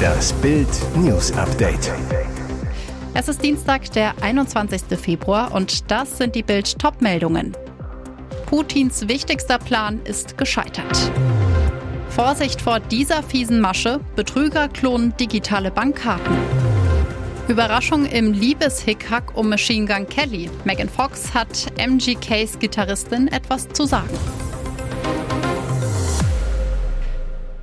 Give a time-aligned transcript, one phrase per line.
[0.00, 1.92] Das Bild News Update.
[3.14, 4.82] Es ist Dienstag, der 21.
[4.98, 7.56] Februar und das sind die Bild Topmeldungen.
[8.46, 11.12] Putins wichtigster Plan ist gescheitert.
[12.08, 16.36] Vorsicht vor dieser fiesen Masche, Betrüger klonen digitale Bankkarten.
[17.48, 20.48] Überraschung im Liebeshickhack um Machine Gun Kelly.
[20.64, 24.08] Megan Fox hat MGKs Gitarristin etwas zu sagen.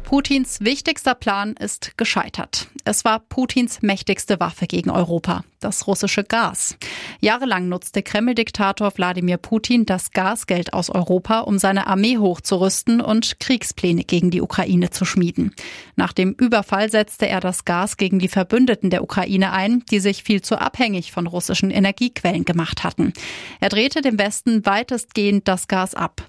[0.07, 2.68] Putins wichtigster Plan ist gescheitert.
[2.86, 6.78] Es war Putins mächtigste Waffe gegen Europa, das russische Gas.
[7.20, 14.04] Jahrelang nutzte Kreml-Diktator Wladimir Putin das Gasgeld aus Europa, um seine Armee hochzurüsten und Kriegspläne
[14.04, 15.54] gegen die Ukraine zu schmieden.
[15.96, 20.24] Nach dem Überfall setzte er das Gas gegen die Verbündeten der Ukraine ein, die sich
[20.24, 23.14] viel zu abhängig von russischen Energiequellen gemacht hatten.
[23.60, 26.21] Er drehte dem Westen weitestgehend das Gas ab.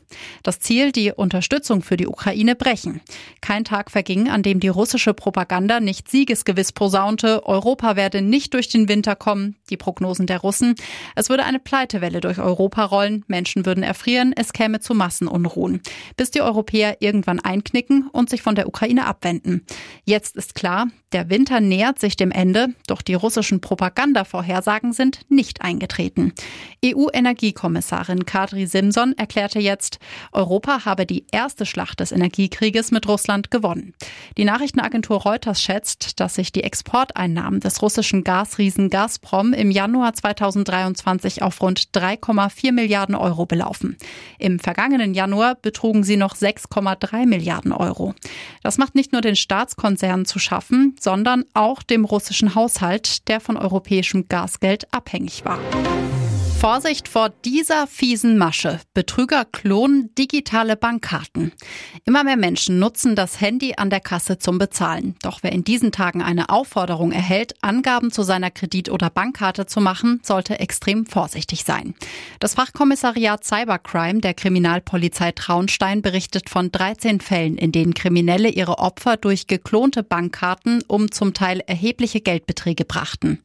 [0.42, 3.00] Das Ziel, die Unterstützung für die Ukraine brechen.
[3.40, 8.68] Kein Tag verging, an dem die russische Propaganda nicht siegesgewiss posaunte, Europa werde nicht durch
[8.68, 10.74] den Winter kommen, die Prognosen der Russen.
[11.14, 15.80] Es würde eine Pleitewelle durch Europa rollen, Menschen würden erfrieren, es käme zu Massenunruhen,
[16.16, 19.64] bis die Europäer irgendwann einknicken und sich von der Ukraine abwenden.
[20.04, 25.62] Jetzt ist klar, der Winter nähert sich dem Ende, doch die russischen Propagandavorhersagen sind nicht
[25.62, 26.34] eingetreten.
[26.84, 29.98] EU-Energiekommissarin Kadri Simson erklärte jetzt,
[30.32, 33.94] Europa habe die erste Schlacht des Energiekrieges mit Russland gewonnen.
[34.36, 39.07] Die Nachrichtenagentur Reuters schätzt, dass sich die Exporteinnahmen des russischen Gasriesen Gazprom
[39.54, 43.96] im Januar 2023 auf rund 3,4 Milliarden Euro belaufen.
[44.38, 48.14] Im vergangenen Januar betrugen sie noch 6,3 Milliarden Euro.
[48.62, 53.56] Das macht nicht nur den Staatskonzernen zu schaffen, sondern auch dem russischen Haushalt, der von
[53.56, 55.58] europäischem Gasgeld abhängig war.
[56.58, 58.80] Vorsicht vor dieser fiesen Masche.
[58.92, 61.52] Betrüger klonen digitale Bankkarten.
[62.04, 65.14] Immer mehr Menschen nutzen das Handy an der Kasse zum Bezahlen.
[65.22, 69.80] Doch wer in diesen Tagen eine Aufforderung erhält, Angaben zu seiner Kredit- oder Bankkarte zu
[69.80, 71.94] machen, sollte extrem vorsichtig sein.
[72.40, 79.16] Das Fachkommissariat Cybercrime der Kriminalpolizei Traunstein berichtet von 13 Fällen, in denen Kriminelle ihre Opfer
[79.16, 83.38] durch geklonte Bankkarten um zum Teil erhebliche Geldbeträge brachten.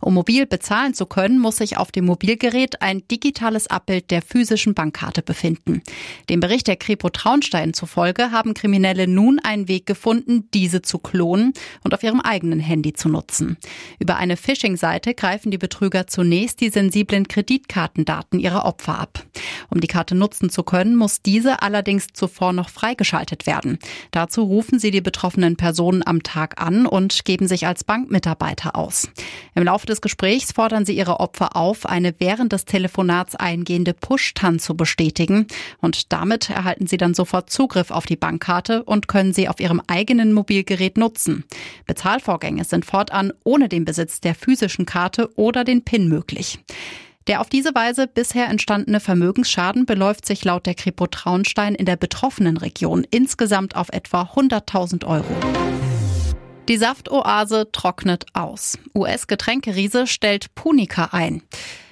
[0.00, 4.22] Um mobil bezahlen zu können, muss sich auf dem Mobilgerät Gerät ein digitales Abbild der
[4.22, 5.82] physischen Bankkarte befinden.
[6.30, 11.52] Dem Bericht der Kripo Traunstein zufolge haben Kriminelle nun einen Weg gefunden, diese zu klonen
[11.84, 13.58] und auf ihrem eigenen Handy zu nutzen.
[13.98, 19.26] Über eine Phishing-Seite greifen die Betrüger zunächst die sensiblen Kreditkartendaten ihrer Opfer ab.
[19.68, 23.78] Um die Karte nutzen zu können, muss diese allerdings zuvor noch freigeschaltet werden.
[24.12, 29.10] Dazu rufen sie die betroffenen Personen am Tag an und geben sich als Bankmitarbeiter aus.
[29.54, 33.92] Im Laufe des Gesprächs fordern sie ihre Opfer auf, eine während während des Telefonats eingehende
[33.92, 35.46] Push-TAN zu bestätigen.
[35.80, 39.82] Und damit erhalten Sie dann sofort Zugriff auf die Bankkarte und können sie auf Ihrem
[39.88, 41.44] eigenen Mobilgerät nutzen.
[41.86, 46.60] Bezahlvorgänge sind fortan ohne den Besitz der physischen Karte oder den PIN möglich.
[47.26, 51.96] Der auf diese Weise bisher entstandene Vermögensschaden beläuft sich laut der Kripo Traunstein in der
[51.96, 55.34] betroffenen Region insgesamt auf etwa 100.000 Euro.
[56.68, 58.78] Die Saftoase trocknet aus.
[58.94, 61.42] US-Getränkeriese stellt Punica ein.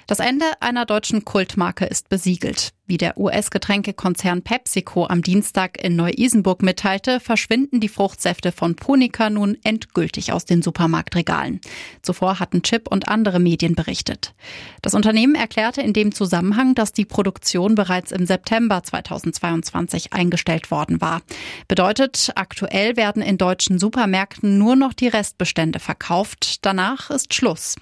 [0.07, 2.73] Das Ende einer deutschen Kultmarke ist besiegelt.
[2.87, 9.57] Wie der US-Getränkekonzern PepsiCo am Dienstag in Neu-Isenburg mitteilte, verschwinden die Fruchtsäfte von Punica nun
[9.63, 11.61] endgültig aus den Supermarktregalen.
[12.03, 14.35] Zuvor hatten Chip und andere Medien berichtet.
[14.83, 21.01] Das Unternehmen erklärte in dem Zusammenhang, dass die Produktion bereits im September 2022 eingestellt worden
[21.01, 21.23] war.
[21.67, 26.63] Bedeutet, aktuell werden in deutschen Supermärkten nur noch die Restbestände verkauft.
[26.63, 27.77] Danach ist Schluss.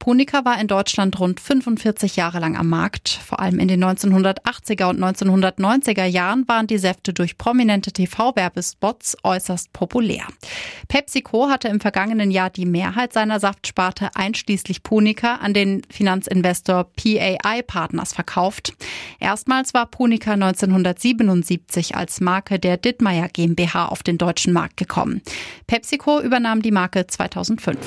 [0.00, 4.47] Punica war in Deutschland rund 45 Jahre lang am Markt, vor allem in den 1980
[4.48, 10.24] 1980er und 1990er Jahren waren die Säfte durch prominente TV-Werbespots äußerst populär.
[10.88, 17.62] PepsiCo hatte im vergangenen Jahr die Mehrheit seiner Saftsparte einschließlich Punica an den Finanzinvestor PAI
[17.66, 18.72] Partners verkauft.
[19.20, 25.22] Erstmals war Punica 1977 als Marke der Dittmeier GmbH auf den deutschen Markt gekommen.
[25.66, 27.78] PepsiCo übernahm die Marke 2005.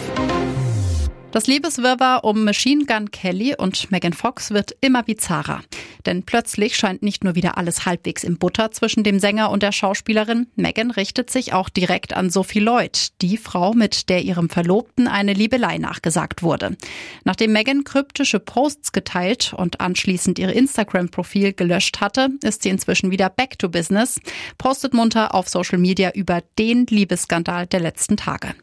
[1.31, 5.61] Das Liebeswirrwarr um Machine Gun Kelly und Megan Fox wird immer bizarrer.
[6.05, 9.71] Denn plötzlich scheint nicht nur wieder alles halbwegs im Butter zwischen dem Sänger und der
[9.71, 10.47] Schauspielerin.
[10.55, 15.31] Megan richtet sich auch direkt an Sophie Lloyd, die Frau, mit der ihrem Verlobten eine
[15.31, 16.75] Liebelei nachgesagt wurde.
[17.23, 23.29] Nachdem Megan kryptische Posts geteilt und anschließend ihr Instagram-Profil gelöscht hatte, ist sie inzwischen wieder
[23.29, 24.19] back to business,
[24.57, 28.53] postet munter auf Social Media über den Liebesskandal der letzten Tage.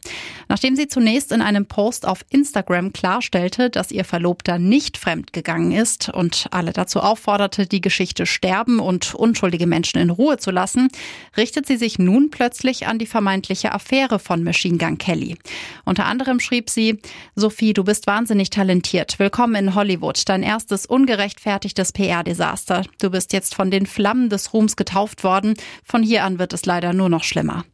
[0.49, 6.09] Nachdem sie zunächst in einem Post auf Instagram klarstellte, dass ihr Verlobter nicht fremdgegangen ist
[6.09, 10.89] und alle dazu aufforderte, die Geschichte sterben und unschuldige Menschen in Ruhe zu lassen,
[11.37, 15.37] richtet sie sich nun plötzlich an die vermeintliche Affäre von Machine Gun Kelly.
[15.85, 16.99] Unter anderem schrieb sie,
[17.35, 19.19] Sophie, du bist wahnsinnig talentiert.
[19.19, 20.23] Willkommen in Hollywood.
[20.27, 22.85] Dein erstes ungerechtfertigtes PR-Desaster.
[23.01, 25.55] Du bist jetzt von den Flammen des Ruhms getauft worden.
[25.85, 27.65] Von hier an wird es leider nur noch schlimmer.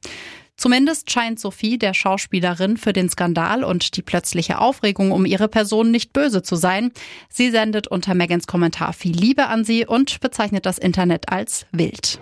[0.56, 5.90] Zumindest scheint Sophie der Schauspielerin für den Skandal und die plötzliche Aufregung um ihre Person
[5.90, 6.92] nicht böse zu sein.
[7.28, 12.20] Sie sendet unter Megans Kommentar viel Liebe an sie und bezeichnet das Internet als wild.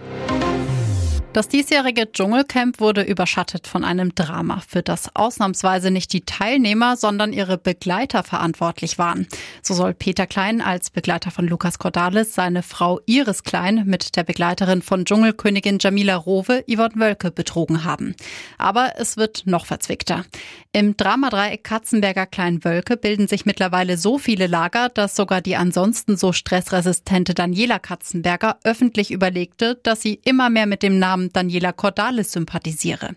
[1.33, 7.33] Das diesjährige Dschungelcamp wurde überschattet von einem Drama, für das ausnahmsweise nicht die Teilnehmer, sondern
[7.33, 9.27] ihre Begleiter verantwortlich waren.
[9.63, 14.25] So soll Peter Klein als Begleiter von Lukas Cordalis seine Frau Iris Klein mit der
[14.25, 18.15] Begleiterin von Dschungelkönigin Jamila Rowe, Yvonne Wölke, betrogen haben.
[18.59, 20.27] Aber es wird noch verzwickter.
[20.75, 26.33] Im Dramadreieck Katzenberger Klein-Wölke bilden sich mittlerweile so viele Lager, dass sogar die ansonsten so
[26.33, 33.11] stressresistente Daniela Katzenberger öffentlich überlegte, dass sie immer mehr mit dem Namen Daniela Cordalis sympathisiere.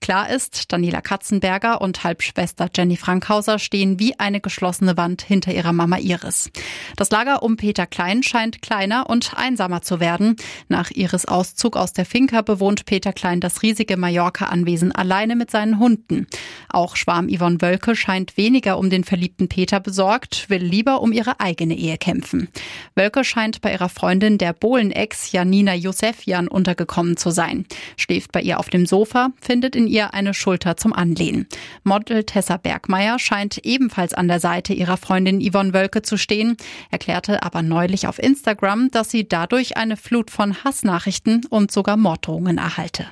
[0.00, 5.72] Klar ist, Daniela Katzenberger und Halbschwester Jenny Frankhauser stehen wie eine geschlossene Wand hinter ihrer
[5.72, 6.50] Mama Iris.
[6.96, 10.36] Das Lager um Peter Klein scheint kleiner und einsamer zu werden.
[10.68, 15.78] Nach Iris Auszug aus der Finca bewohnt Peter Klein das riesige Mallorca-Anwesen alleine mit seinen
[15.78, 16.26] Hunden.
[16.68, 21.40] Auch Schwarm Yvonne Wölke scheint weniger um den verliebten Peter besorgt, will lieber um ihre
[21.40, 22.48] eigene Ehe kämpfen.
[22.94, 27.64] Wölke scheint bei ihrer Freundin der Bohlen-Ex Janina Josefian untergekommen zu sein sein.
[27.96, 31.46] Schläft bei ihr auf dem Sofa, findet in ihr eine Schulter zum Anlehnen.
[31.84, 36.56] Model Tessa Bergmeier scheint ebenfalls an der Seite ihrer Freundin Yvonne Wölke zu stehen,
[36.90, 42.58] erklärte aber neulich auf Instagram, dass sie dadurch eine Flut von Hassnachrichten und sogar Morddrohungen
[42.58, 43.06] erhalte.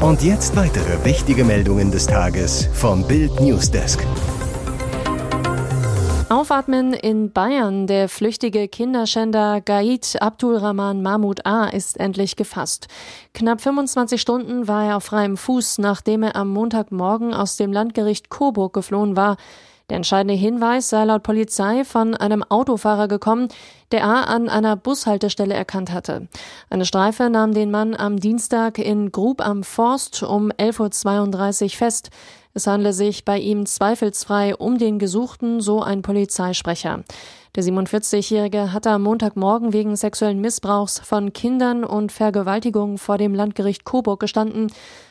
[0.00, 4.00] Und jetzt weitere wichtige Meldungen des Tages vom Bild Newsdesk.
[6.30, 7.88] Aufatmen in Bayern.
[7.88, 11.64] Der flüchtige Kinderschänder Gaid Abdulrahman Mahmoud A.
[11.64, 12.86] ist endlich gefasst.
[13.34, 18.30] Knapp 25 Stunden war er auf freiem Fuß, nachdem er am Montagmorgen aus dem Landgericht
[18.30, 19.38] Coburg geflohen war.
[19.88, 23.48] Der entscheidende Hinweis sei laut Polizei von einem Autofahrer gekommen,
[23.90, 26.28] der A an einer Bushaltestelle erkannt hatte.
[26.70, 32.10] Eine Streife nahm den Mann am Dienstag in Grub am Forst um 11.32 Uhr fest.
[32.52, 37.04] Es handle sich bei ihm zweifelsfrei um den Gesuchten, so ein Polizeisprecher.
[37.56, 43.84] Der 47-Jährige hatte am Montagmorgen wegen sexuellen Missbrauchs von Kindern und Vergewaltigung vor dem Landgericht
[43.84, 44.68] Coburg gestanden.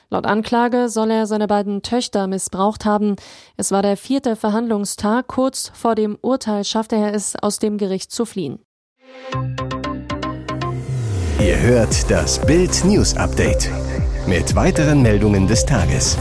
[0.10, 3.16] Laut Anklage soll er seine beiden Töchter missbraucht haben.
[3.58, 5.28] Es war der vierte Verhandlungstag.
[5.28, 8.60] Kurz vor dem Urteil schaffte er es, aus dem Gericht zu fliehen.
[11.40, 13.70] Ihr hört das Bild News Update
[14.28, 16.18] mit weiteren Meldungen des Tages.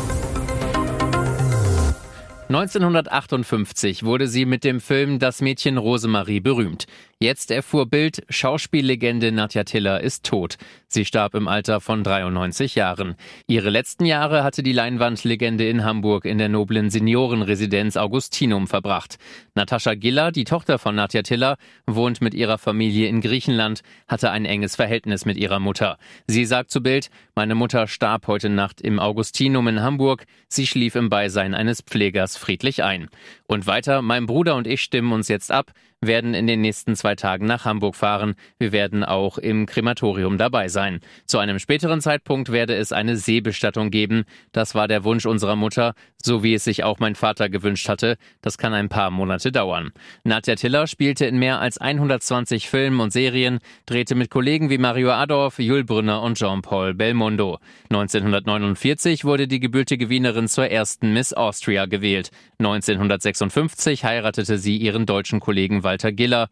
[2.49, 6.87] 1958 wurde sie mit dem Film Das Mädchen Rosemarie berühmt.
[7.21, 10.57] Jetzt erfuhr Bild, Schauspiellegende Nadja Tiller ist tot.
[10.87, 13.17] Sie starb im Alter von 93 Jahren.
[13.49, 19.19] Ihre letzten Jahre hatte die Leinwandlegende in Hamburg in der noblen Seniorenresidenz Augustinum verbracht.
[19.57, 21.57] Natascha Giller, die Tochter von Nadja Tiller,
[21.89, 25.99] wohnt mit ihrer Familie in Griechenland, hatte ein enges Verhältnis mit ihrer Mutter.
[26.29, 30.25] Sie sagt zu Bild, meine Mutter starb heute Nacht im Augustinum in Hamburg.
[30.47, 33.09] Sie schlief im Beisein eines Pflegers friedlich ein.
[33.49, 37.08] Und weiter, mein Bruder und ich stimmen uns jetzt ab werden in den nächsten zwei
[37.15, 38.35] Tagen nach Hamburg fahren.
[38.59, 41.01] Wir werden auch im Krematorium dabei sein.
[41.27, 44.25] Zu einem späteren Zeitpunkt werde es eine Seebestattung geben.
[44.53, 48.17] Das war der Wunsch unserer Mutter, so wie es sich auch mein Vater gewünscht hatte.
[48.43, 49.93] Das kann ein paar Monate dauern.
[50.25, 55.11] Nadja Tiller spielte in mehr als 120 Filmen und Serien, drehte mit Kollegen wie Mario
[55.11, 57.59] Adorf, Jules Brünner und Jean-Paul Belmondo.
[57.91, 62.31] 1949 wurde die gebürtige Wienerin zur ersten Miss Austria gewählt.
[62.59, 66.49] 1956 heiratete sie ihren deutschen Kollegen Walter Giller.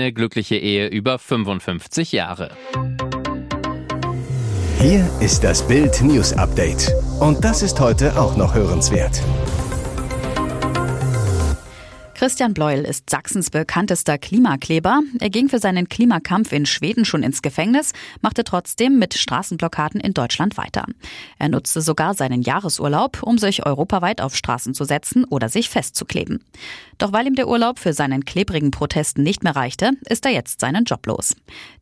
[0.00, 2.52] Eine glückliche Ehe über 55 Jahre.
[4.78, 6.94] Hier ist das Bild News Update.
[7.18, 9.20] Und das ist heute auch noch hörenswert.
[12.18, 15.02] Christian Bleuel ist Sachsens bekanntester Klimakleber.
[15.20, 20.14] Er ging für seinen Klimakampf in Schweden schon ins Gefängnis, machte trotzdem mit Straßenblockaden in
[20.14, 20.84] Deutschland weiter.
[21.38, 26.42] Er nutzte sogar seinen Jahresurlaub, um sich europaweit auf Straßen zu setzen oder sich festzukleben.
[26.98, 30.58] Doch weil ihm der Urlaub für seinen klebrigen Protesten nicht mehr reichte, ist er jetzt
[30.58, 31.36] seinen Job los.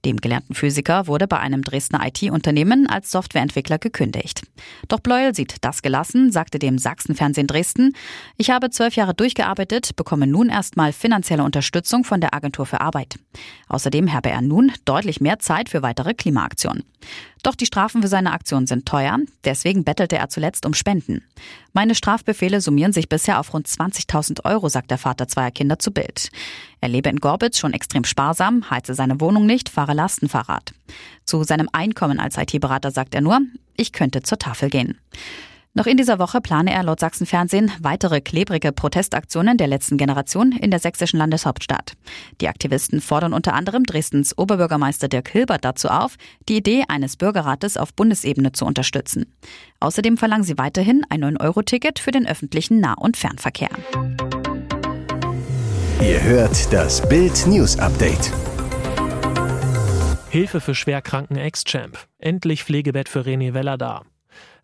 [0.05, 4.43] Dem gelernten Physiker wurde bei einem Dresdner IT-Unternehmen als Softwareentwickler gekündigt.
[4.89, 7.95] Doch Bleuel sieht das gelassen, sagte dem Sachsenfernsehen Dresden,
[8.37, 12.81] ich habe zwölf Jahre durchgearbeitet, bekomme bekomme nun erstmal finanzielle Unterstützung von der Agentur für
[12.81, 13.19] Arbeit.
[13.69, 16.85] Außerdem habe er nun deutlich mehr Zeit für weitere Klimaaktionen.
[17.43, 21.23] Doch die Strafen für seine Aktion sind teuer, deswegen bettelte er zuletzt um Spenden.
[21.73, 25.93] Meine Strafbefehle summieren sich bisher auf rund 20.000 Euro, sagt der Vater zweier Kinder zu
[25.93, 26.31] Bild.
[26.81, 30.73] Er lebe in Gorbitz schon extrem sparsam, heize seine Wohnung nicht, fahre Lastenfahrrad.
[31.25, 33.41] Zu seinem Einkommen als IT-Berater sagt er nur,
[33.77, 34.99] ich könnte zur Tafel gehen.
[35.77, 40.71] Noch in dieser Woche plane er laut Sachsenfernsehen weitere klebrige Protestaktionen der letzten Generation in
[40.71, 41.93] der sächsischen Landeshauptstadt.
[42.41, 46.17] Die Aktivisten fordern unter anderem Dresdens Oberbürgermeister Dirk Hilbert dazu auf,
[46.49, 49.27] die Idee eines Bürgerrates auf Bundesebene zu unterstützen.
[49.79, 53.69] Außerdem verlangen sie weiterhin ein 9-Euro-Ticket für den öffentlichen Nah- und Fernverkehr.
[56.01, 58.33] Ihr hört das Bild News Update.
[60.31, 61.99] Hilfe für schwerkranken Ex-Champ.
[62.19, 64.05] Endlich Pflegebett für René Weller da.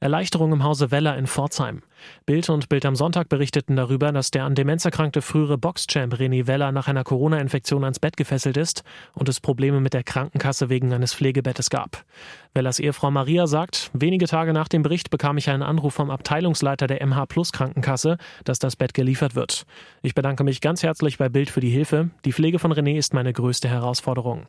[0.03, 1.83] Erleichterung im Hause Weller in Pforzheim.
[2.27, 6.49] Bild und Bild am Sonntag berichteten darüber, dass der an Demenz erkrankte frühere Boxchamp René
[6.49, 8.83] Weller nach einer Corona-Infektion ans Bett gefesselt ist
[9.15, 12.05] und es Probleme mit der Krankenkasse wegen eines Pflegebettes gab.
[12.53, 16.89] Wellers Ehefrau Maria sagt, wenige Tage nach dem Bericht bekam ich einen Anruf vom Abteilungsleiter
[16.89, 19.67] der MH Plus Krankenkasse, dass das Bett geliefert wird.
[20.03, 22.11] Ich bedanke mich ganz herzlich bei Bild für die Hilfe.
[22.25, 24.49] Die Pflege von René ist meine größte Herausforderung.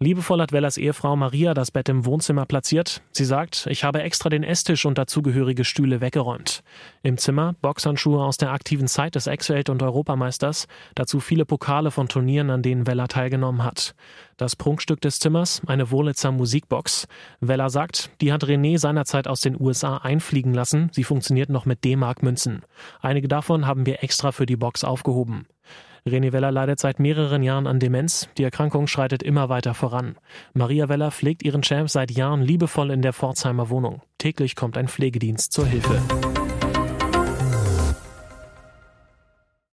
[0.00, 3.02] Liebevoll hat Wellers Ehefrau Maria das Bett im Wohnzimmer platziert.
[3.10, 6.62] Sie sagt, ich habe extra den Esstisch und dazugehörige Stühle weggeräumt.
[7.02, 12.06] Im Zimmer Boxhandschuhe aus der aktiven Zeit des Ex-Welt- und Europameisters, dazu viele Pokale von
[12.08, 13.96] Turnieren, an denen Weller teilgenommen hat.
[14.36, 17.08] Das Prunkstück des Zimmers, eine Wurlitzer Musikbox.
[17.40, 20.90] Weller sagt, die hat René seinerzeit aus den USA einfliegen lassen.
[20.92, 22.62] Sie funktioniert noch mit D-Mark-Münzen.
[23.00, 25.48] Einige davon haben wir extra für die Box aufgehoben.
[26.06, 28.28] René Weller leidet seit mehreren Jahren an Demenz.
[28.38, 30.16] Die Erkrankung schreitet immer weiter voran.
[30.54, 34.02] Maria Weller pflegt ihren Champ seit Jahren liebevoll in der Pforzheimer Wohnung.
[34.18, 36.00] Täglich kommt ein Pflegedienst zur Hilfe.